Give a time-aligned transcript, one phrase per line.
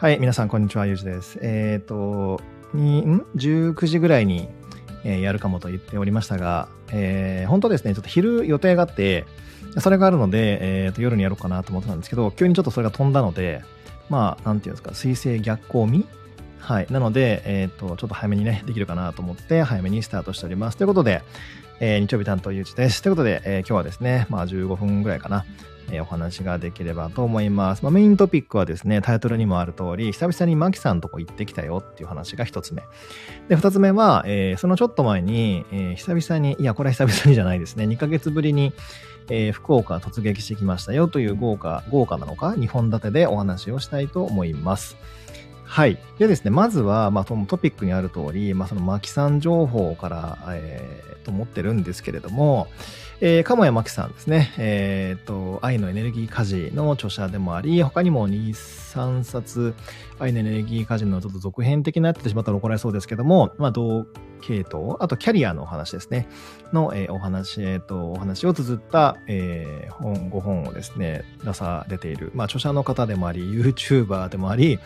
[0.00, 0.86] はい、皆さん、こんにちは。
[0.86, 1.38] ゆうじです。
[1.42, 2.40] えっ、と、
[2.72, 4.48] に、ん ?19 時ぐらいに、
[5.04, 9.26] えーやるかもと言っておりましたが、えー本当ですね、ちょっと昼予定があって、
[9.78, 13.62] それがあるので、えーと夜にやろうかなと思ってたんですけど、急にちょっとそれが飛んだので、
[14.08, 16.06] まあ、なんていうんですか、水星逆行み？
[16.60, 16.86] はい。
[16.90, 20.78] なので、えっ、と、ちょっと早めにね、できるかなと思って、早めにスタートしております。
[20.78, 21.20] ということで、
[21.80, 23.02] えー日曜日担当ゆうじです。
[23.02, 25.44] ということで、えー今日はですね、まあ15分ぐらいかな、
[25.90, 27.82] えーお話ができればと思います。
[27.82, 32.82] まあ、メイントピックはですね、タイトルにもある通り、久々にマキさんとこ行ってきたよっていう話が一つ目。
[33.48, 38.72] で、二つ目は、えーそのちょっと前に、えー久々に、いや、これは久々にじゃないですね、2ヶ月ぶりに、
[39.30, 44.96] えー福岡突撃してきましたよという豪華、豪華なのか、2本立てでお話をしたいと思います。
[45.70, 45.98] はい。
[46.18, 52.66] でですね、まずは、まあ、そのトピックにある通り、まあ、その、マキさん情報から、えーと思ってるんですけれども、
[53.20, 54.52] えー、鴨谷真紀さんですね。
[54.58, 59.74] えっ、と、愛のエネルギー家事の著者でもあり、他にも2、3冊、
[60.18, 64.06] 愛のエネルギー家事のちょっと続編的になってしまったら怒られそうですけども、まあ、同
[64.40, 66.28] 系統、あとキャリアのお話ですね。
[66.72, 74.78] の、えーお話、えっ、と、お話を綴った、えー本、5本をですね、出されている、まあ、著者の方でもあり、YouTuber でもあり、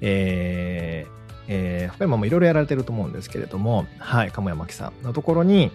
[0.00, 5.70] えーえー他にもいろいろやられてると思うんですけれども、はい、鴨山木さんのところに、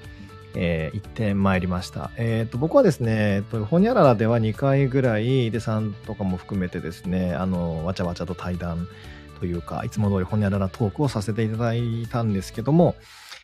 [0.56, 2.12] えー行ってまいりました。
[2.18, 8.88] えっ、と、僕はですね、えっと、ほにゃららでは2回ぐらい、で、さんとかも含めてですね、あの、わちゃわちゃと対談
[9.40, 12.96] というか、いつも通りほにゃららトークをさせていただいたんですけども、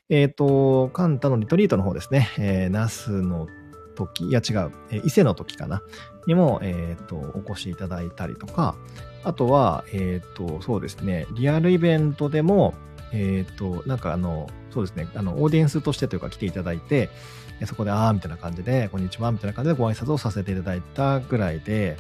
[0.10, 3.48] えっ、と、カンタのリトリートの方ですね、えー、ナスの
[3.96, 5.82] 時、いや違う、えー伊勢の時かな、
[6.28, 8.76] にも、えっ、と、お越しいただいたりとか、
[9.24, 12.76] あとは、えっ、と、そうですね、リアルイベントでも、
[13.12, 17.10] えっ、と、なんかあの、そうですね、あの、オーディエンスとしてというか来ていただいて、
[17.66, 21.98] そこで、あーみたいな感じで、こんにちは、みたいな感じでご挨拶をさせていただいたぐらいで、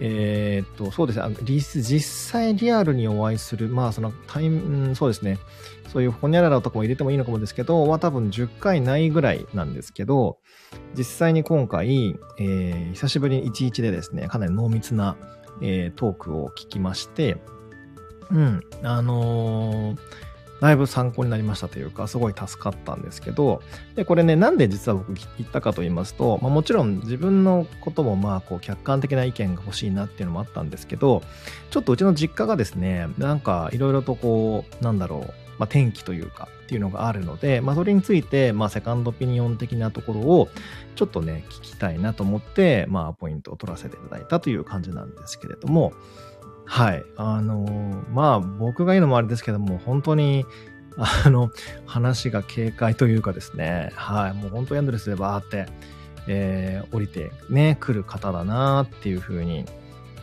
[0.00, 5.38] えっ、と、そうですね、実際リアルにお会いする、まあ、そのタイム、そうですね、
[5.92, 10.38] そういうほにゃららとかも入れてもいいのかもですけど、は多分10回ないぐらいなんですけど、
[10.96, 15.16] 実際に今回、えー久しぶりに11でですね、かなり濃密な、
[15.60, 17.36] えートークを聞きまして、
[18.30, 19.98] うん、あのー
[20.62, 23.60] だいぶ参考になりましたというか、すごい助かったんですけど、
[23.96, 31.22] で、これね、なんで実は僕言ったかと言いますと、まあ、もちろん自分のこともまあ、こう、客観的な意見が欲しいなっていうのもあったんですけど、
[31.70, 40.48] ちょっとうちの実家がですね、なんかいろいろとこう、なんだろう、まあ、天気というかっていうのがあるので、まあ、それについて、まあ、セカンドオピニオン的なところを
[40.94, 45.92] ちょっとね、聞きたいなと思って、まあ、ポイントを取らせていただいたという感じなんですけれども、
[46.72, 47.04] はい。
[47.18, 50.46] あのまあ、僕が言うのもあれですけども、本当に、
[50.96, 51.50] あの、
[51.84, 54.32] 話が軽快というかですね、はい。
[54.32, 55.66] もう本当エンドレスでバーって、
[56.28, 59.66] えー降りてね、来る方だなっていうふうに、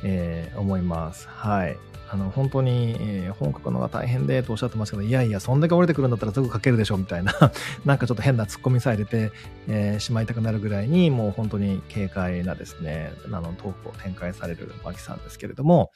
[0.04, 1.28] えー思います。
[1.30, 1.78] はい。
[2.12, 7.34] あの、本当に、えー本書くのが大変でとおっしゃってますけど、いやいや、そんだけ降りてくるんだったらすぐ書けるでしょ、みたいな、
[7.86, 9.32] なんかちょっと変なツッコミさえ入れて、
[9.68, 15.92] えーしまいたくなるぐらいに、もう本当に軽快なですね、あの、トークを展開されるマキさんですけれども、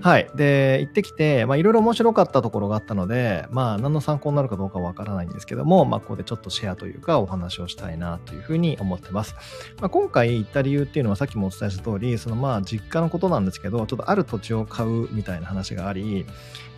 [0.00, 0.30] はい。
[0.36, 9.34] で、行ってきて、まあ、いろいろ面白かったところがあったので、まあ、何の参考になるかどうかわからないんですけども、まあ、ここでちょっとシェアというか、お話をしたいなというふうに思ってます。
[9.80, 16.26] まあ、今回行った理由っていうのは、さっきもお伝えした通り、そのまあ、実家のことなんですけど、ちょっとある土地を買うみたいないな話があり、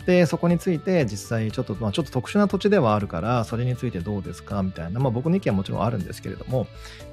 [0.06, 4.62] で、そこについて実際ちょっと、まあ、ちょっと特殊な土地ではあるから、それについてどうですか？
[4.62, 6.66] みたいな、まあ僕の意見はもちろんあるんですけれども、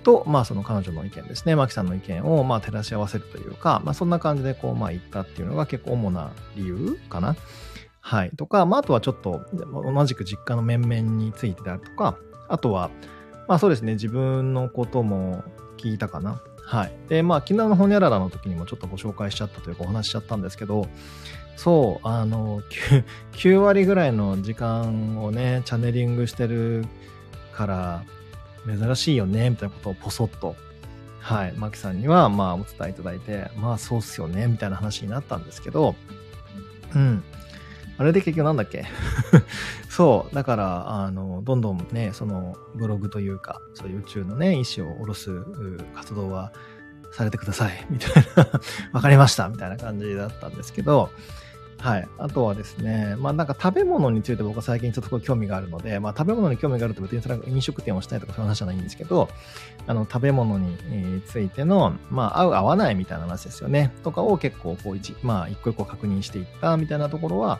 [0.03, 7.35] と、まあその彼女の意見ですね、マキさんの意見をまあ照らし合わせるというか、まあそんな感じでこう、まあ言ったっていうのが結構主な理由かな。
[7.99, 8.31] はい。
[8.37, 12.17] とか、まああとはちょっと同じく実家の面々についてであるとか、
[12.47, 12.89] あとは、
[13.49, 15.43] まあそうですね、自分のことも
[15.77, 16.41] 聞いたかな。
[16.67, 16.91] はい。
[17.07, 20.87] で、まあ昨日のホニャララの時にもちょっとご紹介しちゃったというかお話しちゃったんですけど、
[21.55, 26.85] そう、あの、9, 9割ぐらいの時間をね、チャネリングしてる
[27.53, 28.03] から、
[28.67, 30.57] 珍しいよね、みたいなことをポソッと、
[31.19, 35.95] はい、マキさんには、まあ、お伝えいただいて、まあ、そうっすよね、みたいな話になったんですけど、
[36.93, 37.23] うん。
[37.97, 38.85] あれで結局なんだっけ？
[39.89, 45.31] そう、だから、あの、どんどんね、その、ブログというか、そういう宇宙のね、意思を下ろす
[45.95, 46.51] 活動は
[47.11, 48.47] されてください、みたいな、
[48.93, 51.09] わかりました、みたいな感じだったんですけど、
[51.79, 52.07] はい。
[52.17, 59.29] あとはですね、まあなんか食べ物について僕は最近ちょっと興味があるので、まあ食べ物に興味があると別にそれは飲食店をしたいとかそういう話じゃないんですけど、
[59.85, 63.93] あの食べ物についての、まあ合う合わないみたいな話ですよね。
[64.03, 67.59] とかを結構こう一、まあ一個一個確認していったみたいなところは、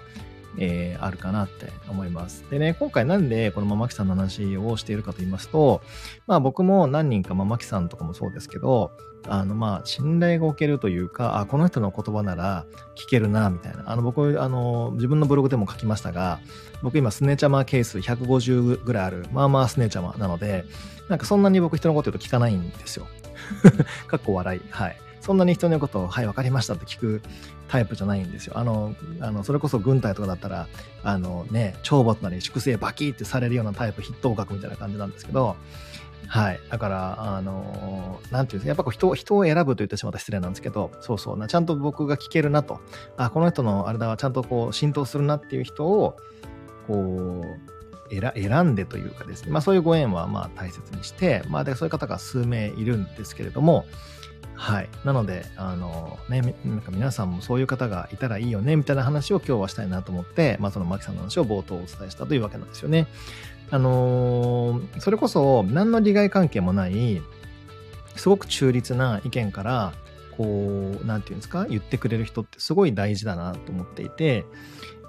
[0.58, 2.44] えー、あるかなって思います。
[2.50, 5.82] でね、今回なんでこのママキさんの話をしているかと言いますと、
[6.26, 8.92] まあ僕も何人かママキさんとかもそうですけど、
[9.30, 12.66] あのまあ信頼がおけるというか、あ、この人の言葉なら
[12.96, 13.84] 聞けるな、みたいな。
[13.86, 16.40] あの僕、あの、自分のブログでも書きましたが、
[16.82, 20.66] 僕今スネチャマケース150ぐらいある、まあまあスネチャマなので、
[21.10, 23.08] なんかそんなに僕人のこと言うと聞かないんですよ。
[24.08, 24.62] かっこ笑い。
[24.70, 24.98] はい。
[25.27, 27.21] そんなに人のことを、はい、わかりましたって聞く
[27.68, 28.57] タイプじゃないんですよ。
[28.57, 30.68] あの、あの、それこそ軍隊とかだったら、
[31.03, 35.57] あのね、懲罰なり粛清バキってされるようなタイプ筆頭格みたいな感じなんですけど、
[36.27, 36.62] はい。
[36.69, 42.79] だから、あの、なんていうんですか、やっぱこう人人を選ぶと言ってしまったら失礼なんですけど、そうそうな、ちゃんと僕が聞けるなと、
[43.18, 46.15] あ、この人のあれだわ、ちゃんとこう浸透するなっていう人を、
[46.88, 47.77] こう、
[48.09, 53.85] 選んでというかですね、まあそういうご縁はまあ大切にして、まあでそういう方が数名いるんですけれども、
[54.57, 54.89] はい。
[55.06, 63.07] なので、あのね、なんか皆さんもそういう方がいたらいいよね、みたいな話を今日はしたいなと思って、まあそのマキさんの話を冒頭お伝えしたというわけなんですよね。
[63.69, 67.21] あのー、それこそ何の利害関係もない、
[68.15, 69.94] すごく中立な意見から、
[70.36, 74.44] こう、なんていうんですか、言ってくれる人ってすごい大事だなと思っていて、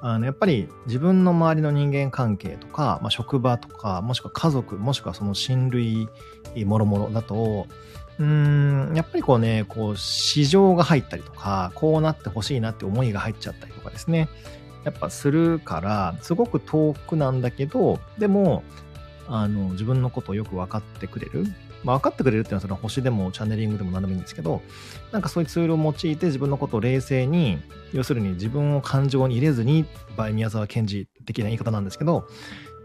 [0.00, 6.08] あのやっぱり自分の周りの人間関係とか、まあ、職場とか、もしくは家族、もしくはその親類
[6.64, 7.66] もろもろだと、
[8.18, 14.28] うーん、やっぱりこうね、こう、市場が入ったりとか、こうなってほしいなって思いが入っちゃったりとかですね。
[14.84, 18.64] やっぱするから、すごく遠くなんだけど、でも、
[19.28, 21.46] あの、自分のことをよく分かってくれる。
[21.84, 24.62] まあ、分かってくれるっていうのはその星でもチャネリングでも何でもいいんですけど、
[25.12, 27.58] なんかそういうツールを用いて自分のことを冷静に、
[27.92, 29.84] 要するに自分を感情に入れずに、
[30.16, 32.26] 場合宮沢賢治的な言い方なんですけど、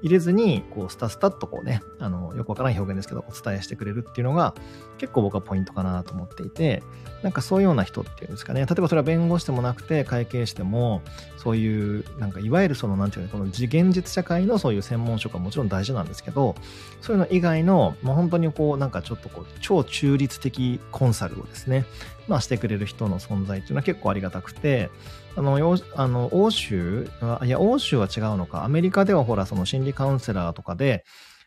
[0.03, 4.53] 入れずに、こう、スタスタっとこうね、あの、よくわからない表現ですけど、お伝えしてくれるっていうのが、
[4.97, 6.83] 結構僕はポイントかなと思っていて、
[7.21, 11.01] なんかそういうような人っていうんですかね、例えばそれは弁護士でもなくて、会計士でも、
[11.37, 16.55] そういう、なんかいわゆるその、なんていうの、この現実社会のそういう専門職はもちろん大事なんですけど、
[16.99, 21.85] そういうの以外の、もう本当にこう、なんかちょっとこう、超中立的コンサルをですね、
[22.27, 24.89] まあしてくれる人の存在っていうのは結構ありがたくて、
[25.35, 27.09] あの、あの欧州
[27.43, 28.63] いや、欧州は違うのか。
[28.63, 31.03] アメリカではほら、その心理カウンセラーとかで、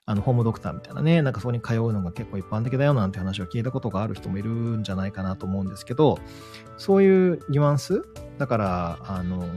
[0.09, 6.19] あの、ホームドクターみたいなね、なんかそこに通うのが結構一般的だよなんて話を聞いたことがある人もいるんじゃないかなと思うんですけど、
[6.77, 8.03] そういうニュアンス？
[8.39, 9.49] だから、あの、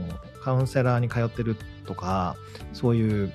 [0.42, 1.56] カウンセラーに通ってる
[1.86, 2.36] とか、
[2.72, 3.32] そういう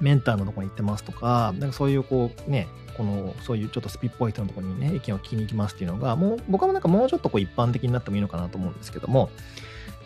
[0.00, 9.30] メンターのとこに行ってますとか、なんかそういうこうね、この、そういうちょっとスピっぽい人のとこにね、意見を聞きに行きますっていうのが、もう、僕はなんかもうちょっとこう一般的になってもいいのかなと思うんですけども、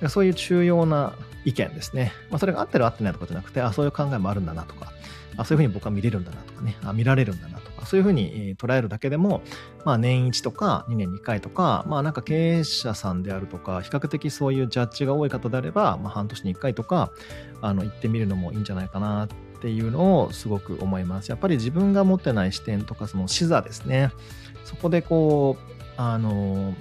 [0.08, 1.14] そういう重要な
[1.44, 2.12] 意見ですね。
[2.30, 4.92] まあ、それが合ってる合ってないとかじゃなくて、あ、そういう考えもあるんだなとか、
[5.36, 9.42] あそういうふうに僕は見れるんだなとかね、あ見られるんだなとか、そういうふうに捉えるだけでも、
[9.84, 17.12] まあ年1とか2年に1回とか、まあなんか経営者さんであるとか、比較的そういうジャッジが多い方であれば、まあ半年に1回とか、
[17.60, 19.28] あの、行ってみるのもいいんじゃないかなっ
[19.60, 21.30] ていうのをすごく思います。
[21.30, 24.10] やっぱり自分が持ってない視点とか、その視座ですね。
[24.64, 26.74] そこでこう、あの、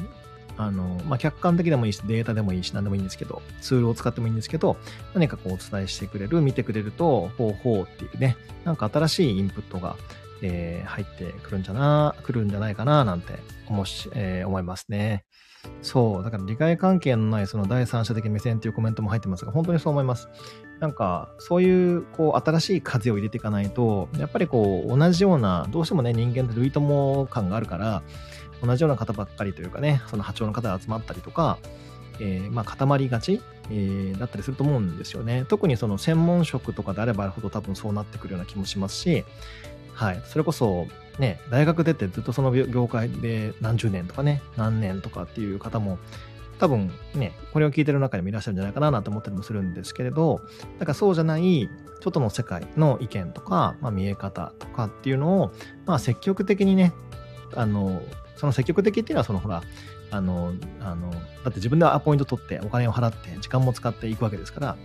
[0.58, 4.78] あの、まあ、客観的でもいいし、データでもいいし、何でもいいんですけど、ツールを使ってもいいんですけど、
[5.14, 9.96] 何かこうお伝えしてくれる、見てくれると、ほうほうっていうね、なんか新しいインプットが、
[10.42, 13.34] えー、入ってくるんじゃな、来るんじゃないかな、なんて
[13.68, 15.26] 思し、えー、思いますね。
[15.82, 16.24] そう。
[16.24, 20.30] だから理解関係のないその第三者的目線っていうコメントも入ってますが、本当にそう思います。
[20.80, 28.02] なんか、そういう、こう、新しい風を入れていかないと、やっぱりこう、同じような、どうしてもね、人間って類友感があるから、
[28.64, 31.58] 同じような方ばっかりというかね、その波長の方が集まったりとか、
[32.20, 35.46] えー、まあ固まりがち、えー、だったりすると思うんですよね。
[35.48, 39.26] 特にその専門職とかであればあるほど多分そうなってくるような気もしますし、
[39.94, 40.22] はい。
[40.26, 40.88] それこそ、
[41.20, 45.98] ね、大学出てずっとその業界で何十年とかね、何年とかっていう方も、
[46.60, 50.42] 多分ね、これを聞いてる中にもいらっしゃるんじゃないかななんて思ったりもするんですけれど、
[50.80, 51.70] だからそうじゃない
[52.02, 55.52] 外の世界の意見とか、まあ、見え方とかっていうのを、
[55.86, 56.94] まあ、積極的にね、
[57.56, 58.02] あの、
[58.36, 59.64] その積極的っていうのは、そのほら、
[60.12, 64.78] あの、あの、だって自分でアポイント取ってお金を払って時間も使っていくわけですから、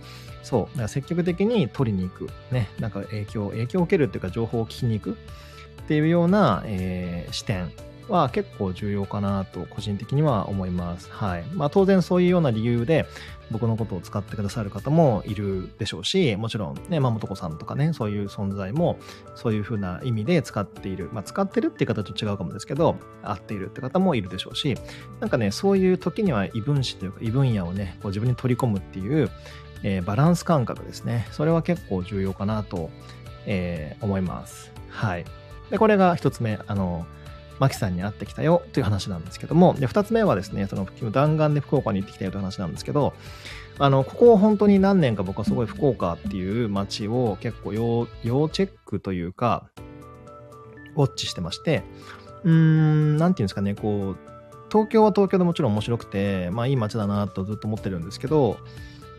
[0.43, 5.17] そう、だから積極的に取りに行く、ね、なんか影響、影響を受けるっていうか情報を聞きに行く
[5.83, 7.71] っていうような、えー、視点
[8.09, 11.09] は結構重要かなと個人的には思います。
[11.11, 11.43] はい。
[11.53, 13.05] まあ当然そういうような理由で
[13.51, 18.97] 僕のことを使ってくださる方もいるでしょうし、もちろんね、まあ元子さんとかね、そういう存在も
[19.35, 21.09] そういうふうな意味で使っている。
[21.13, 24.75] まあ使ってるっていう方と違うかもですけど、合っているって方もいるでしょうし、
[25.19, 29.29] なんかね、そういう時には異分子というか異分野をね、こう自分に取り込むっていう、
[29.83, 31.27] えー、バランス感覚ですね。
[31.31, 32.89] それは結構重要かなと、
[33.45, 34.71] えー、思います。
[34.89, 35.25] はい。
[35.69, 37.05] で、これが一つ目、あの、
[37.59, 43.13] マキさんに会ってきたよという話なんですけども、で、二つ目はですね、その弾丸で福岡に行ってきたよという話なんですけど、
[43.79, 49.69] あの、ここ本当に何年か僕はすごい福岡っていう街を結構要、要チェックというか、
[50.95, 51.83] ウォッチしてまして、
[52.43, 54.17] うーん、なんていうんですかね、こう、
[54.71, 58.57] 東京は東京でもちろん面白くて、まあいい街だなとずっと思ってるんですけど、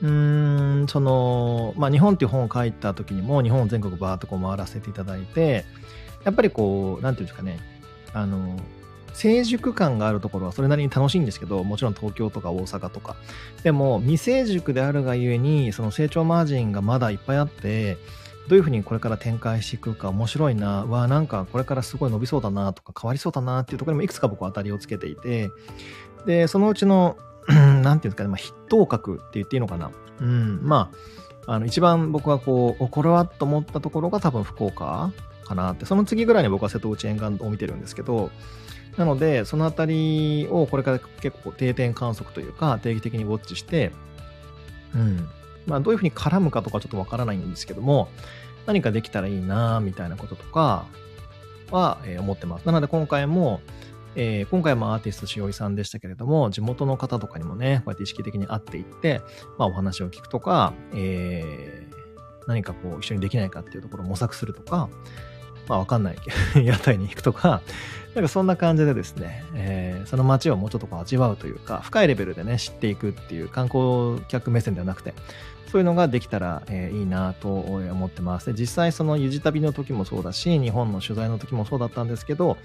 [0.02, 5.64] うーん、その、まあ日本っていう本を書いた時にも日本全国バーっとこう回らせていただいて、
[6.25, 7.59] やっぱりこう、なんていうんですかね、
[8.12, 8.56] あの、
[9.14, 13.16] 成熟感があるところはそれなりに楽しいんですけど、もちろん東京とか大阪とか。
[13.64, 17.96] でも、未成熟であるがゆえに、その成長マージンがまだいっぱいあって、
[18.48, 25.50] どういうふうにこれから展開していくか面白いな、わなんかこれからすごい伸びそうだなとか変わりそうだなっていうところにもいくつか僕は当たりをつけていて、
[26.24, 27.16] で、そのうちの、
[27.48, 29.90] なんていうんですかね、ま、筆頭格って言っていいのかな。
[30.20, 30.90] うん、ま
[31.46, 35.10] あ、あの、一番僕はこう、これはと思ったところが多分福岡
[35.49, 38.31] かなって、その次ぐらいに僕は瀬戸内沿岸を見てるんですけど、
[38.97, 43.93] なので、そのあたりをこれから結構定点観測というか、定期的にウォッチして、
[44.95, 45.28] うん。
[45.67, 48.09] まあ、どういうふうに絡むかとかちょっとわからないんですけども、
[48.67, 50.87] 何かできたらいいなみたいなこととか
[51.71, 52.67] は、えー、思ってます。
[52.67, 53.61] なので今回も、
[54.17, 59.21] えー、今回もアーティストしおりさんでしたけれども、地元の方とかにもね、こうやって意識的に会っていって、
[59.59, 64.88] まあお話を聞くとか、えー、何かこう一緒にできないかっていうところを模索するとか、
[65.68, 66.16] まあわかんない
[66.64, 67.62] 屋台に行くとか、
[68.14, 75.14] なんかそんな感じでですね、えー、その街をもうちょっとこう味わうというか、深いレベルでね、知っていくっていう観光客目線ではなくて、
[75.70, 78.46] そういうのができたら、えー、いいなと思ってます。
[78.46, 82.56] で実際そのゆじ旅の時もそうだし、日本の取材の時もそうだったんですけど、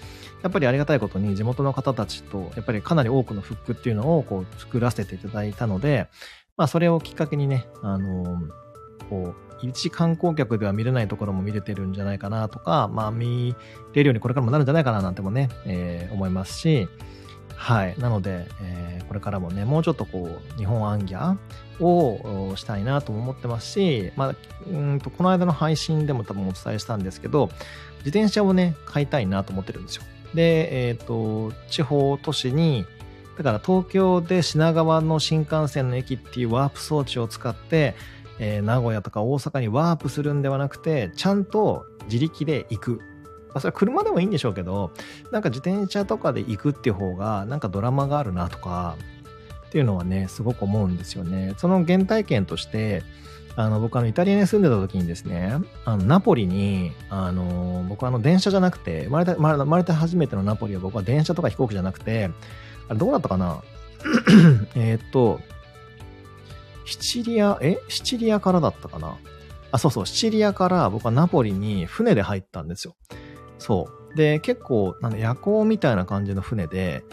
[0.41, 6.07] やっぱりありがたいことに地元の方たちと、やっぱりかなり多くのフックっていうのをこう作らせていただいたので、
[6.55, 13.55] まあそれをきっかけにね、あのー、こう、一観光客では見れないところも見れてるんじゃないかなとか、まあ見
[13.93, 16.87] れるようにこれからもなるんじゃないかななんてもね、えー、思いますし、
[17.55, 17.95] はい。
[17.97, 21.37] なので、えー、これからもね、もうちょっとこう、日本アンギャ
[21.79, 24.35] をしたいなと思ってますし、まあ、
[24.69, 27.49] うんと、この間の配信でも多分お伝えしたんですけど、
[27.99, 30.03] 自転車をね、買いたいなと思ってるんですよ。
[30.33, 32.85] で、えっ、ー、と、地方都市に、
[33.37, 37.95] だから東京で品川の新幹線の駅っていうワープ装置を使って、
[38.39, 42.91] えー、名古屋とか大阪にワープするんではなくて、ちゃんと自力で行く。
[43.49, 44.91] まあ、それは車でもいいんでしょうけど、
[45.31, 48.97] なんか自転車とかで行くっていう方が、なんかドラマがあるなとか、
[49.67, 51.53] っていうのはね、すごく思うんですよね。
[51.57, 53.03] その原体験として、
[53.55, 62.31] あの、僕あの、イタリアに住んでた時にですね、あの、ナポリに、あの、僕あの、電車じゃなくて、生まれた、生まれて初めてのナポリは僕は電車とか飛行機じゃなくて、
[62.89, 63.61] あれどうだったかな？
[64.75, 65.39] えっと、
[66.85, 67.79] シチリア、え？
[67.87, 69.17] シチリアからだったかな？
[69.71, 72.95] あ、そうそう、シチリアから僕はナポリに船で入ったんですよ。
[73.57, 74.15] そう。
[74.15, 77.03] で、結構、なん夜行みたいな感じの船で、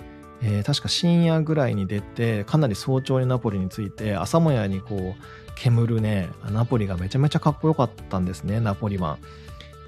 [0.43, 5.23] えー、確か深夜ぐらいに出て、かなり早朝にナポリに着いて、朝もやにこう、
[5.55, 9.19] 煙るね、ナポリがめちゃめちゃかっこよかったんですね、ナポリマン。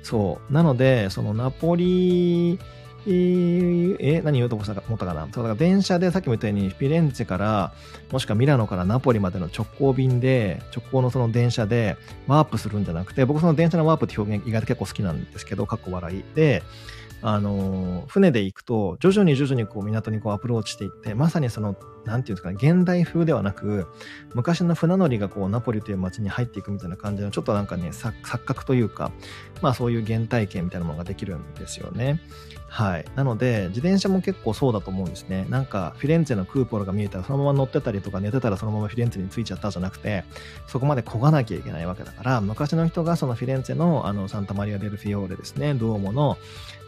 [0.03, 0.53] そう。
[0.53, 2.59] なので、そのナポリ
[3.04, 5.28] えー、え何言おうと思ったかな？
[5.32, 7.73] そうだから電車でさっきも言ったようにフィレンツェから
[8.12, 11.97] もしくはミラノからナポリまでの直行便で直行のその電車で
[12.28, 16.23] ワープするんじゃなくて僕その電車のワープって表現意外と結構好きなんですけどかっこ笑い。
[16.35, 16.62] で
[17.23, 23.87] あの、船で行くと、徐々に徐々にこう港にこうアプローチしていって、まさにその、なんていうんですかね、現代風ではなく、
[24.35, 29.12] 昔の船乗りがこうナポリという街に入っていくみたいな感じの、ちょっとなんかね、錯覚というか、
[29.61, 32.21] まあそういう原体験みたいなものができるんですよね。
[32.73, 33.05] はい。
[33.17, 35.47] なので、自転車も結構そうだと思うんですね。
[35.50, 40.25] なんか、フィレンツェのクーポロが見えたら、そのまま乗ってたりとか、寝てたらそのままフィレンツェに着いちゃったじゃなくて、
[40.67, 46.38] そこまで漕がなきゃいけないわけだから、昔の人がそのフィレンツェの、あの、サンタマリア・デルフィオーレですね、ドーモの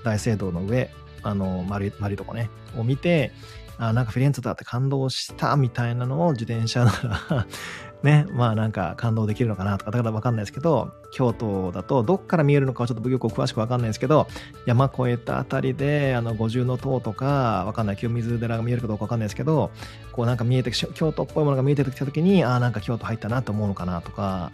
[0.05, 0.91] 大聖堂の上、
[1.23, 3.33] あの、丸いとこね、を見て、
[3.79, 6.93] あ、なんかフィレンツェだって感動したみたいなのを自転車な
[7.31, 7.47] ら
[8.05, 14.29] ね、まあなんか感動できるのかなとか、だからわかんないですけど、京都だとどっから見えるのかはちょっとよく詳しくわかんないですけど、
[14.67, 19.71] 山越えたあたりで、あの、五重塔とか、わかんない、清水寺が見えるかどうかわかんないですけど、
[20.13, 24.53] こうなんか見えて、京都っぽいものが見えてきたときに、ああ、なんか京都入ったなと思うのかなとか、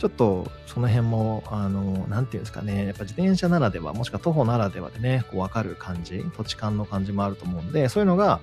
[0.00, 8.40] ちょっとその辺も、あの、なんていうんですかね、やっぱ自転車ならでは、もしくは徒歩ならではでね、こうわかる感じ、土地感の感じもあると思うんで、そういうのが、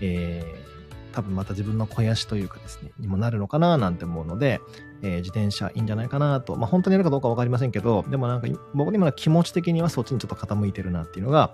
[0.00, 4.62] えー、多分また自分の肥やしというかですね、にもなるのかななんて思うので、
[5.02, 6.56] えー、自転車いいんじゃないかなと。
[6.56, 11.52] まあ本当にやるかどうかわかりませんけど、でもなんか僕にも気持ち的にはそっちにちょっと傾いてるなっていうのが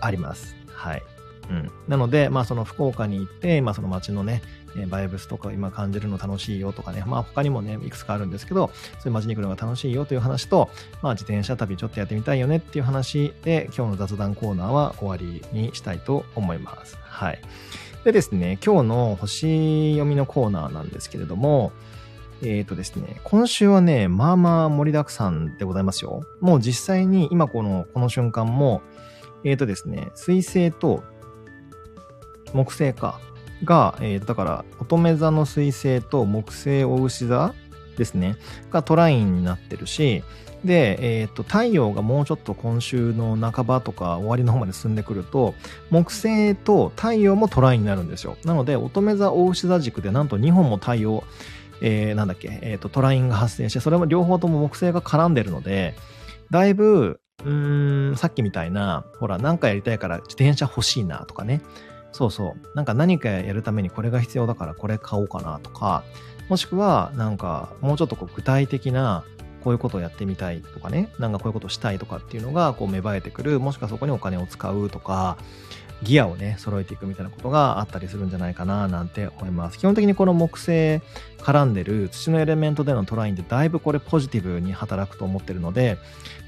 [0.00, 0.54] あります。
[0.68, 1.02] はい。
[1.50, 1.70] うん。
[1.88, 4.42] なので、まあその福岡に行って、まあその街のね、
[4.88, 10.70] バイブスとか今感じるの楽しいよとかね、まあ他にもね、いくつかあるんですけど、そういう街に行くのが楽しいよという話と、
[11.02, 16.96] まあ自転車旅ちょっとやってみたいよねっていう話で、今日の雑談コーナーは終わりにしたいと思います。
[17.02, 17.40] はい。
[18.04, 21.72] でですね、今日の星読みのコーナーなんですけれども、
[22.42, 26.22] えっ、ー、とですね、今週はね、まあまあ盛りだくさんでございますよ。
[26.40, 28.80] もう実際に今この、この瞬間も、
[29.44, 31.02] えっ、ー、とですね、水星と
[32.52, 33.20] 木星か、
[33.64, 37.54] が、えー、だから、乙女座の水星と木星お牛座
[37.96, 38.36] ですね、
[38.70, 40.22] がトラインになってるし、
[40.64, 45.54] で、え、ー、と、太陽がもうちょっと今週の半ばとか終わりの方まで進んでくると、
[45.90, 48.36] 木星と太陽もトラインになるんですよ。
[48.44, 51.24] なので、乙女座、大牛座軸でなんと2本も太陽、
[51.82, 55.94] えー、なんだっけ、え、ー、と、トラインが発生して、それも両方とも木星が絡んでるので、
[56.50, 61.62] だいぶ、うーん、さっきみたいな、ほら、なんかやりたいから自転車欲しいなとかね。
[62.12, 62.76] そうそう。
[62.76, 66.04] なんか何かやるためにこれが必要だからこれ買おうかなとか、
[66.48, 69.24] もしくは、なんか、もうちょっとこう具体的な、
[69.62, 75.36] こういうことをやってみたいとかね、なんかこういうことをしたいとかっていうのがこう芽生えてくる、もしくはそこにお金を使うとか、
[76.02, 79.78] ギアをね、揃えていくみたいなことがあったりするんじゃないかななんて思います。
[79.78, 81.00] 基本的にこの木星
[81.38, 85.98] 絡んでる土のエレメントでのトラインってだいぶこれポジティブに働くと思ってるので、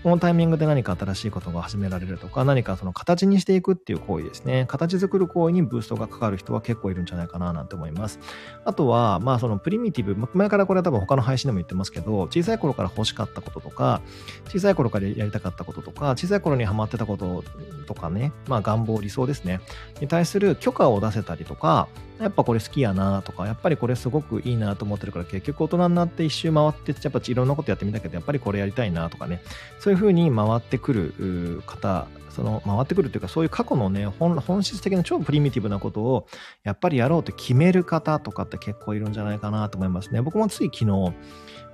[0.02, 4.64] このタイミングで何か新しいことが始められるとか、何かその形にしていくっていう行為ですね。
[4.66, 8.18] 形作る行為にブーストがかかる人は結構いるんじゃないかななんて思います。
[8.64, 14.02] あとは、まあそのプリミティブ、前からこれは多分他の配信でも言ってますけど、小さい頃から欲しかったこととか、
[14.48, 17.44] 小さい頃からやりたかったこととか、小さい頃にハマってたこと
[17.86, 19.60] とかね、まあ願望、理想ですね。
[20.00, 21.88] に対する許可を出せたりとか、
[22.20, 29.42] やっぱこれ好きやなとか、やっぱりこれすごくいいなと思ってるから、結局大人になって一周回って、やっぱいろんなことやってみたけど、やっぱりこれやりたいなとかね、
[29.80, 36.26] そういう風に回ってくる方、その回ってくるというか、そういう過去のね、本本質的な超プリミティブなことを、
[36.62, 40.22] やっぱりやろうと決める方とかって結構いるんじゃないかなと思いますね。
[40.22, 41.12] 僕もつい昨日、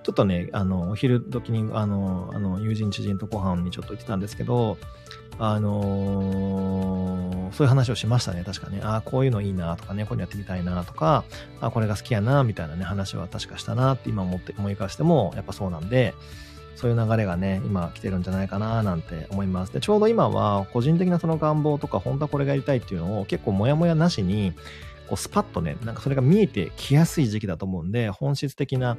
[0.08, 4.78] ちょっとね、あの、お昼時に、あの、あの友人知人とご飯にちょっと行ってたんですけど、
[5.38, 8.80] あのー、そういう話をしましたね、確かね。
[8.82, 11.24] ああ、こういうのいいなとかね、こういうのやってみたいなとか、
[11.60, 16.14] あこれが好きやな、みたいなね、話は確かしたなって今思って、思い返しても、やっぱそうなんで、
[16.76, 19.74] そういう流れがね、今来てるんじゃないかななんて思います。
[19.74, 24.54] で、ちょうど今は個人的なその願望とか、本当はこれがやりたいっていうのを結構モヤモヤなしに、
[25.08, 28.96] こうスパッとね、なんかそれが見えてきやすい時期だと思うんで、本質的な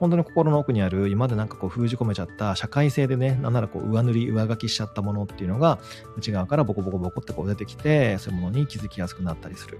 [0.00, 5.78] 本当に心の奥にある今までなんかこう封じ込めちゃった社会性でね、なんならこう上塗り上書きしちゃったものっていうのが
[6.16, 9.78] 内側からボコボコボコってこう出てきて、そういうものに気づきやすくなったりする。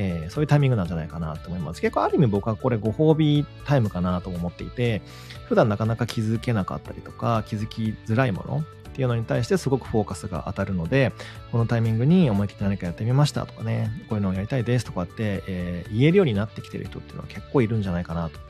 [0.00, 1.80] えー、そういうタイミングなんじゃないかなと思います。
[1.80, 5.02] 結構ある意味僕はこれご褒美タイムかなと思っていて、
[5.48, 8.64] 普段なかなか気づけなかったりとか気づきづらいもの
[8.98, 11.12] っていうのに対してすごくフォーカスが当たるので、
[11.52, 18.40] このタイミングに思い切って何かやってみましたとかね、こういうのをやりたいですとかって、えー、言えるようになってきてる人っていうのは結構いるんじゃないかなと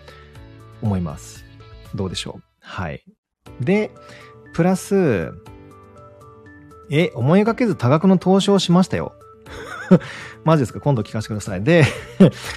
[0.80, 1.44] 思います。
[1.94, 2.42] どうでしょう？
[2.60, 3.04] はい。
[3.60, 3.90] で、
[4.54, 5.34] プラス、
[6.90, 9.12] え、思いがけず多額の投資をしましたよ。
[10.44, 10.80] マジですか？
[10.80, 11.62] 今度聞かせてください。
[11.62, 11.84] で、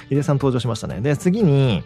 [0.08, 1.02] 井出さん登場しましたね。
[1.02, 1.84] で、次に、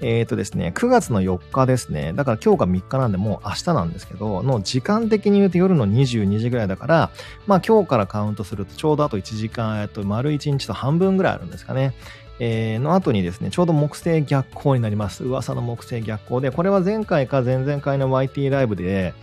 [0.00, 2.12] えっ、ー、とですね、9月の4日ですね。
[2.12, 7.10] だから今日が3日なんでもう明日なんですけど、の時間的に言うと夜の22時ぐらいだから、
[7.46, 11.94] まあ今日からカウントするとちょうどあと1時間、えっと、丸1日と半分ぐらいあるんですかね。
[12.40, 15.24] えー、の後にですね、ちょうど木星逆行になります。
[15.24, 19.14] 噂の木星逆行で、これは前回か前々回の YT ライブで、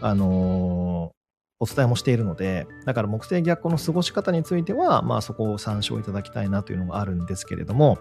[0.00, 1.20] あのー、
[1.62, 7.98] お伝えもしているので、だから木星逆行の過ごし方については、まあそこを参照いただきたいなというのがあるんですけれども、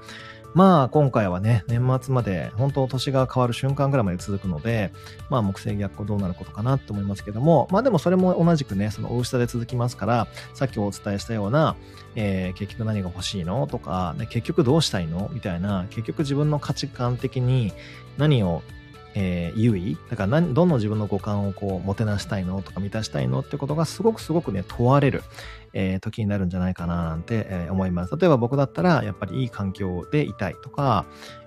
[0.54, 4.92] まあ今回はね、年末まで本当年が変わる瞬間ぐらいまで続くので、
[5.30, 11.76] まあ木星逆行どうなることかなと思いますけども、まあでもそれも同じくね、その大下で続きますから、さっきお伝えしたような、
[12.16, 17.72] えー、結局何が欲しいのとか、ね、結局どうしたいのみたいな、結局自分の価値観的に
[18.18, 18.64] 何を
[19.16, 25.24] えー、優位だから何、どの自分の五感をこう、もてなしたいのとか満たしたいのってことがすごくすごくね、問われる、
[25.74, 28.16] えー、時になるんじゃないかななんて、えー、思います。
[28.18, 31.06] 例えば僕だったら、やっぱりいい環境でいたいとか、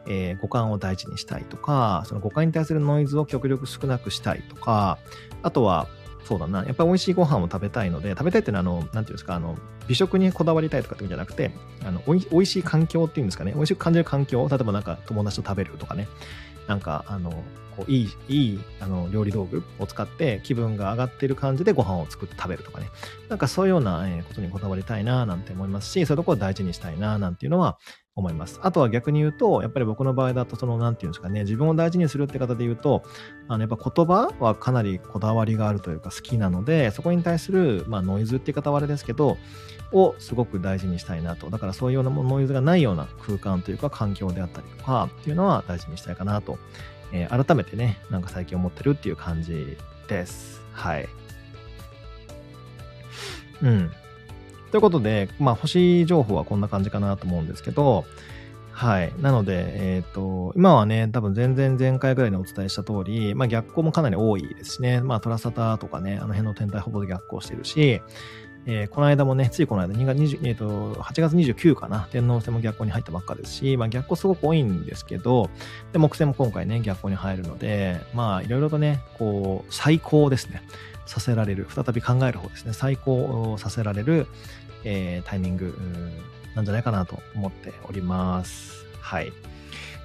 [0.08, 4.98] えー、五感を大事にしたいとか、その五感に対するノイズを極力少なくしたいとか、
[5.42, 5.86] あとは、
[6.24, 6.64] そうだな。
[6.64, 9.56] やっぱり美味しいご飯を食べたいので、食べたいっていうのは、あの、なんていうんですか、あの、
[9.88, 11.50] 美食にこだわりたいとかっていうんじゃなくて、
[11.84, 13.52] あの、おい美味しい環境っていうんですかね。
[13.52, 16.06] 美味しく感じる環境、例えばなんか友達と食べるとかね。
[16.66, 17.32] なんか、あの、
[17.76, 22.88] こういい、いい、あの、料理道具を使って気分が上がっている感じでご飯を作って食べるとかね。
[23.28, 27.78] なんかそういうようなことにこだわりたいななんて思いますし、そういうところを大事にしたいななんていうのは、
[28.14, 28.60] 思います。
[28.62, 33.02] あとは逆に言うと、やっぱり僕の場合だと、その、なんていうんですかね、自分を大事にするって方で言うと、
[33.48, 39.38] あの、やっぱ言葉はかなりこだわりがあるというか好きなので、そこに対する、まあ、ノイズっていう方はあれですけど、
[39.92, 41.48] をすごく大事にしたいなと。
[41.50, 46.58] だからそういうようなノイズがないような空間というか環境であったりとかっていうのは大事にしたいかなと、
[47.12, 49.76] えー、改めてね、なんか最近思ってるっていう感じ
[50.08, 50.62] です。
[50.72, 51.08] はい。
[53.62, 53.90] うん。
[54.70, 58.04] ということで、まあ、星情報はこんな感じかなと思うんですけど、
[58.72, 59.12] はい。
[59.20, 65.02] なので、えっ、ー、と、今はね、多分全然前回ぐらいにお伝えした通り、まあ逆光もかなり多いですしね。
[65.02, 68.00] まあトラサタとかね、あの辺の天体ほぼ逆光してるし、
[68.64, 75.50] えー、この間もね、ついこの間、2月20、えーと、8月29かな、天皇星も逆光に入ったばっかですし、まあ逆光すごく多いんですけど、
[75.92, 80.62] で、木星も今回ね、逆光に入るので、まあいろいろとね、こう、最高ですね、
[81.06, 84.28] させられる、再び考える方ですね、最高させられる、
[84.84, 85.76] えー、タイミング
[86.54, 88.86] なんじゃないかなと思っております。
[89.00, 89.32] はい。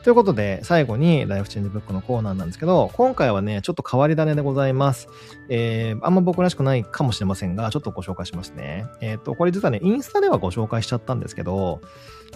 [0.04, 5.10] ということで、最後にライフチェンジブックのコーナーなんですけど、今回はね、ちょっと変わり種でございます。
[5.50, 8.86] えー、あんま僕らしくないかもしれませんが、ちょっとご紹介しますね。
[9.02, 11.82] えっ、ー、と、これ実はね、インスタではご紹介しちゃったんですけど、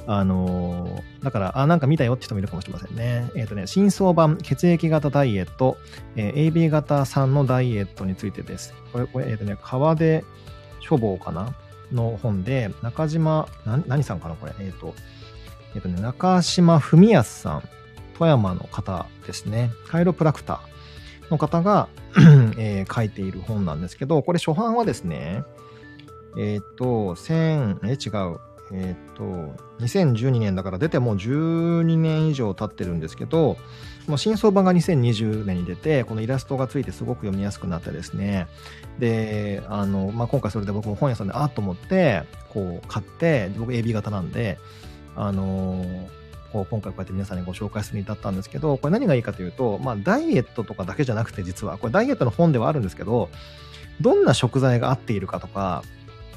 [0.06, 3.30] あのー、だから、あ、なんか見たよって人もいるかもしれませんね。
[3.36, 5.78] えっ、ー、とね、新装版血液型ダイエット、
[6.16, 8.74] えー、AB 型3のダイエットについてです。
[8.92, 10.26] これ、これえっ、とね、川出
[10.82, 11.54] 書房かな？
[11.92, 14.54] の本で、中島、な何さんかなこれ。
[14.60, 14.96] えっ、と、
[15.80, 17.64] っ、とね、中島文康さん、
[18.18, 21.88] 富山の方ですね、カイロプラクターの方が
[22.58, 25.44] えー、書いている本なんですけど、これ初版はですね、
[26.38, 28.40] えっ、ー、と、千、え、違う。
[28.74, 29.24] えっ、と、
[29.82, 33.58] 2012年だから出てもう12年以上経ってるんですけど、
[34.08, 38.48] もう新装版が2020年に出て、このイラストがついてすごく読みやすくなってですね、
[39.00, 44.58] で、あの、まあ、今回それで僕も本屋さんであっと思って、こう買って、僕 AB 型なんで、
[45.22, 45.86] あの
[46.52, 53.30] こう今回こうやって皆さんにご紹介するに至ったんですけど、これ何がいいかというと、まあ、ダイエットとかだけじゃなくて実は、これダイエットの本ではあるんですけど、
[54.02, 55.84] どんな食材が合っているかとか、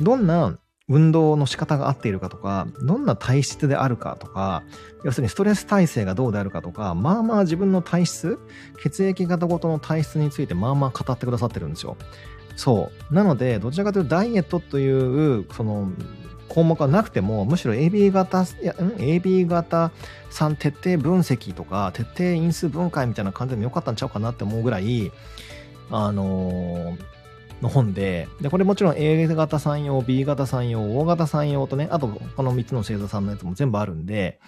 [0.02, 4.62] どんな運動の仕方が合っているかとか、どんな体質であるかとか、
[5.02, 8.38] 要するにストレス耐性がどうであるかとか、まあまあ自分の体質、
[8.82, 11.96] 血液型ごとの体質についてまあまあ語ってくださってるんですよ。
[12.54, 13.14] そう。
[13.14, 15.88] なので、どちらかというとダイエットという、その、
[16.48, 19.90] 項目がなくても、むしろ AB 型、いや、ん ?AB 型
[20.30, 25.10] 3徹底分析とか、徹底因数分解みたいな感じでもよかったんちゃうかなって思うぐらい、
[25.90, 26.98] あのー、
[27.62, 34.40] の本で、で、これもちろん A 型3用、B 型3用、O 型3用とね、あとこの3つの星座さんのやつも全部あるんで、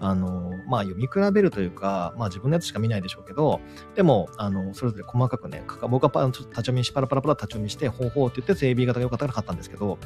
[0.00, 3.60] あの、まあ読み比べるというか、まあ自分のやつしか見ないでしょうけど、
[3.94, 9.98] でも、あの、それぞれ細かくね、僕はパちょっと立ち読みし、パラパラパラ立ち読みして、ほうほうって言って AB 型が良かったから買ったんですけど、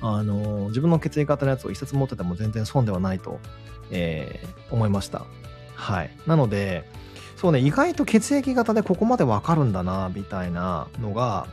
[0.00, 3.38] あの、自分の血液型のやつを一冊持ってても全然損ではないと、
[3.90, 5.24] えー、思いました。
[5.74, 6.10] はい。
[6.26, 6.84] なので、
[7.36, 11.46] そうね、意外と血液型でここまでわかるんだな、みたいなのが、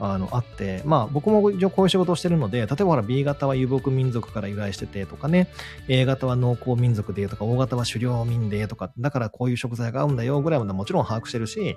[0.00, 5.48] あの、あって、まあ僕もこういう仕事をしてるので、例えばほら B 型は遊牧民族から由来しててとかね、
[5.88, 11.76] A 型は農耕民族でとか、O 型は狩猟民でとか、だからこういう食材が合うんだよぐらいまでもちろん把握してるし、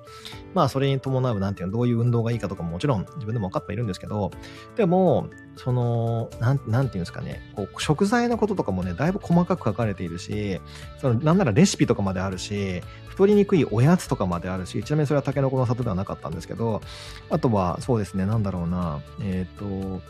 [0.53, 4.31] まあそれに伴うなんていうの、どういう運動がいいかとかももちろん自分でも分かっているんですけど、
[4.75, 10.61] でも、その、なん、なんていうんですかね、こう、食材のこととかもね、だいぶ細かく書かれているし、
[11.01, 16.81] その、なんならレシピとかまであるし、太りにくいおやつとかまであるし、ちなみにそれはタケノコの里ではなかったんですけど、
[17.29, 20.01] あとは、そうですね、なんだろうな、えっ、ー、と、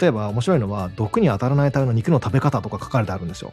[0.00, 3.52] 例えば面白いのは、毒に当たらないための肉の食べ方とか書かれてあるんですよ。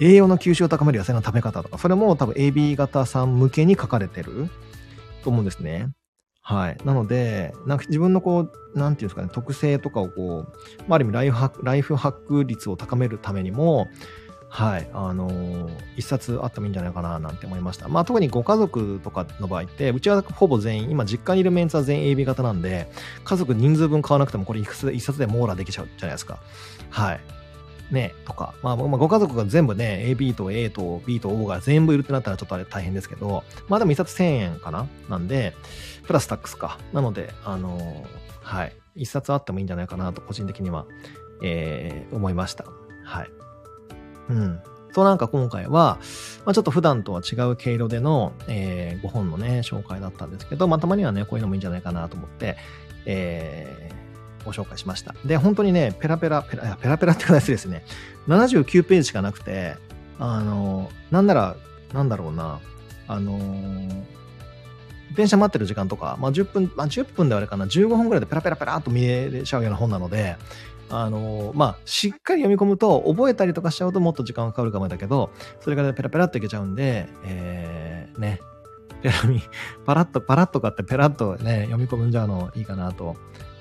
[0.00, 4.48] 栄養の吸収を高める野菜の食べ方とか、それも多分 AB 型さん向けに書かれてる
[5.24, 5.90] と思うんですね。
[6.48, 6.78] はい。
[6.82, 10.52] なので、なんか自分のこう、なんていうんですかね、特性とかをこう、
[10.88, 13.86] まあ、ある意味ライフハック、ライフハック率を高めるためにも、
[14.48, 17.88] はい、あのー、一冊あってもいいんじゃないかななんて思いました。
[17.88, 22.90] まあ特にご家族とかの場合って、うちはほぼ全員、今実家にいるメンツは全員 AB 型なんで、
[23.24, 26.38] 家族人数分買わなくてもこれ一冊で網羅できちゃうじゃないですか。
[26.88, 27.20] はい。
[27.90, 35.54] ね、とか、まあ、まあ、ご家族が全部ね、AB と A と B と O が全部いるってなったらちょっとあれ大変ですけど、まあでも一冊1000円かななんで、
[36.06, 36.78] プラスタックスか。
[36.92, 38.04] なので、あのー、
[38.42, 38.72] はい。
[38.94, 40.86] 一冊あってもいいんじゃないかなと、個人的には、
[41.42, 42.66] えー、思いました。
[43.04, 43.30] はい。
[44.30, 44.60] うん。
[44.92, 45.98] そうなんか今回は、
[46.44, 52.56] まあ、ちょっと普段とは違う経路での、えー、5本のね、紹介だったんですけど、まあ、たまにはね、こういうのもいいんじゃないかなと思って、
[53.06, 53.97] えー、
[54.48, 55.14] ご紹介しました。
[55.24, 57.84] で、本当にね、ペラペラ、ペラペラペラって話ですね。
[58.26, 59.76] 79ページしかなくて、
[60.18, 61.56] あの、なんなら、
[61.92, 62.60] なんだろうな、
[63.06, 63.38] あの、
[65.14, 70.36] 電車待ってる時間とか、まあ、10分、まあ、10分ではあれかな、15分ぐらいでペラペラペラっと見えちゃうような本なので、
[70.90, 75.30] あの、まあ、しっかり読み込むと、覚えたりとかしちゃうともっと時間がかかるかもだけど、
[75.60, 78.40] それからペラペラっといけちゃうんで、えー、ね、
[79.02, 79.42] ペラミ、
[79.84, 83.16] パラッと、パラッと買ってペラッとね、読み込んじゃうのいいかなと、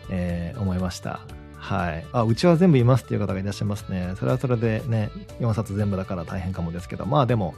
[0.09, 1.21] えー、思いました。
[1.55, 2.05] はい。
[2.13, 4.13] あ、うちは全部いますっていう方がいらっしゃいますね。
[4.17, 7.55] それはそれでね、4冊全部だから大変かもですけど、まあでも、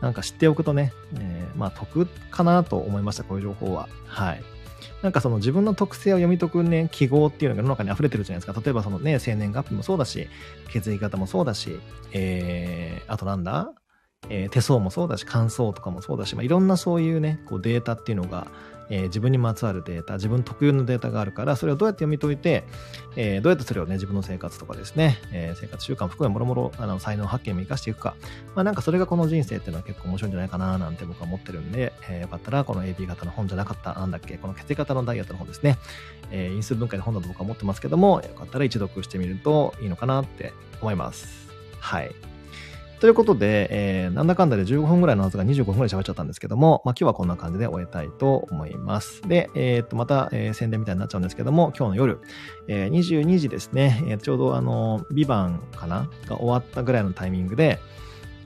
[0.00, 3.88] なんか知っておくとね、えー、まあ得かなと思いました、こういう情報は。
[4.06, 4.42] はい。
[5.02, 8.60] なんかその自分の特性を読み解くね、記号っていうのが世の中に溢れてるじゃないですか。
[8.60, 10.28] 例えばそのね、生年月日もそうだし、
[10.70, 11.78] 血液型もそうだし、
[12.12, 13.70] えー、あとなんだ？
[14.30, 18.46] えー、手相もそうだし、乾燥とかもそうだし、まあ、いろんなそういうね、こうデータっていうのが、
[18.90, 22.64] えー、自分にまつわるデータ、自分特有のデータがあるから、それをどうやって読み解いて、
[23.16, 28.16] えー、どうやってそれをね、自分の生活とかですね、えー、生活習慣含めもろもろ、あの、才能発見を生かしていくか。
[28.54, 35.78] まあなんかそれがこの人生っていうのは結構面白いんじゃないかななんて僕は思ってるんで、えー、よかったらこの AB 型の本じゃなかった、なんだっけ、この血液型のダイエットの本ですね。
[36.30, 41.48] えー、因数分解の本だと僕は思ってますけども、よかったら一読してみるといいのかなって思います。
[41.80, 42.33] はい。
[43.04, 49.20] ということで、えー、なんだかんだで15分ぐらいのはずが25分ぐらい喋っちゃったんですけども、まあ、今日はこんな感じで終えたいと思います。
[49.28, 52.20] で、えー、っと、また、えー、宣伝みたいになっちゃうんですけども、今日の夜、
[52.66, 56.08] えー、22時ですね、えー、ちょうどあの、ビバンかな？
[56.24, 57.78] が終わったぐらいのタイミングで、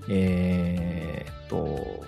[0.09, 2.05] えー、っと、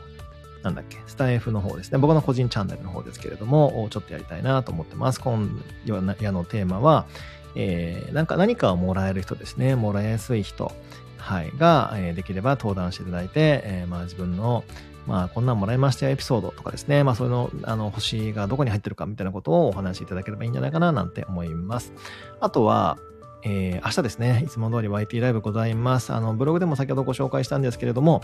[0.65, 1.99] なんだっけ、スタイフの方ですね。
[1.99, 5.21] 僕の個人チャンネルの方ですけれども、ちょっとやりたいなと思ってます。
[5.21, 5.49] 今
[5.85, 7.07] 夜のテーマは、
[7.55, 9.77] えー、なんか何かをもらえる人ですね。
[9.77, 10.73] もらいやすい人。
[11.21, 14.65] はい、が、え、できれば登壇していただいて、え、まあ自分の、
[15.07, 21.93] まあこんなんもらいましたよエピソードとかですね、まあそれの、あの、星がどこに入ってるかみたいなことをお話しいただければいいんじゃないかななんて思います。
[22.41, 22.99] あとは、
[23.43, 26.13] えー、明日ですね、いつも通り YT ライブございます。
[26.13, 28.23] あの、ブログでも先ほどご紹介したんですけれども、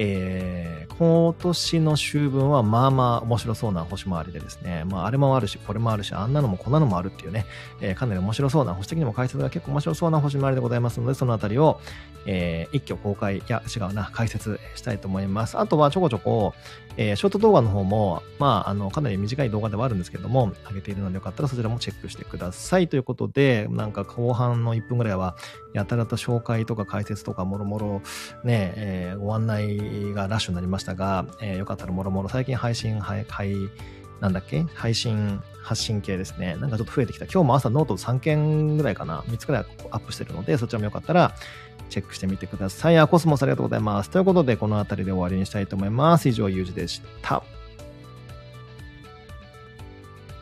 [0.00, 7.46] えー、今年の秋分はまあまあ面白そうな星回りでですね、まああれもあるし、これもあるし、あんなのもこんなのもあるっていうね、
[7.80, 11.80] えー、かなり面白そうな、星的にも解説が結構面白そうな星回りでございますので、そのあたりを、
[12.26, 15.58] えー、一挙公開、いや、違うな、解説したいと思います。
[15.58, 16.54] あとはちょこちょこ、
[16.96, 22.88] えー、ショート動画の方も、まあ、あの、かなり短い動画ではあるんですけども、上げているのでよかったらそちらもチェックしてください。
[22.88, 25.36] ということで、なんか後半の1分ぐらいは、
[25.72, 28.02] やたらと紹介とか解説とかもろもろ
[28.44, 29.78] ね、えー、ご案内
[30.14, 33.54] がラッシュになりましたが、えー、よかったらもろもろ最近配信、はい、はい、
[34.20, 34.64] なんだっけ？
[34.74, 36.56] 配信、発信系ですね。
[36.56, 37.24] なんかちょっと増えてきた。
[37.26, 41.34] 今日も朝ノート3件ぐらいかな？3つくらいアップしてるので、そちらもよかったら
[41.88, 42.98] チェックしてみてください。
[42.98, 44.10] あ、コスモスありがとうございます。
[44.10, 46.28] ということで、この辺りで終わりにしたいと思います。
[46.28, 47.42] 以上、ゆうじでした。